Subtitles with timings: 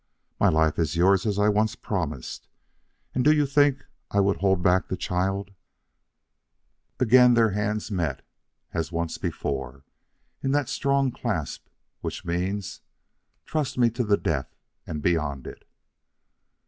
[0.39, 2.47] My life is yours as I once promised,
[3.13, 5.53] and do you think I would hold back the child?"
[6.99, 8.23] And again their hands met
[8.73, 9.83] as once before,
[10.41, 11.67] in that strong clasp,
[11.99, 12.81] which means:
[13.45, 14.55] "Trust me to the death
[14.87, 15.67] and beyond it."